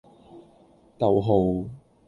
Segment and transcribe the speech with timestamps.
[0.97, 1.69] 逗號